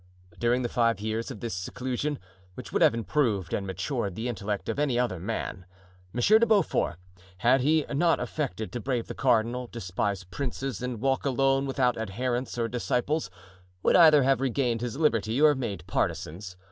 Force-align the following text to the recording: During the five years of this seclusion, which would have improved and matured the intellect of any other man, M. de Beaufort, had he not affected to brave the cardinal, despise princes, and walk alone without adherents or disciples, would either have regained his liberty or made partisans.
During 0.39 0.63
the 0.63 0.67
five 0.67 0.99
years 0.99 1.29
of 1.29 1.41
this 1.41 1.53
seclusion, 1.53 2.17
which 2.55 2.73
would 2.73 2.81
have 2.81 2.95
improved 2.95 3.53
and 3.53 3.67
matured 3.67 4.15
the 4.15 4.27
intellect 4.27 4.67
of 4.67 4.79
any 4.79 4.97
other 4.97 5.19
man, 5.19 5.67
M. 6.11 6.39
de 6.39 6.43
Beaufort, 6.47 6.95
had 7.37 7.61
he 7.61 7.85
not 7.93 8.19
affected 8.19 8.71
to 8.71 8.79
brave 8.79 9.05
the 9.05 9.13
cardinal, 9.13 9.67
despise 9.71 10.23
princes, 10.23 10.81
and 10.81 11.01
walk 11.01 11.23
alone 11.23 11.67
without 11.67 11.99
adherents 11.99 12.57
or 12.57 12.67
disciples, 12.67 13.29
would 13.83 13.95
either 13.95 14.23
have 14.23 14.41
regained 14.41 14.81
his 14.81 14.97
liberty 14.97 15.39
or 15.39 15.53
made 15.53 15.85
partisans. 15.85 16.57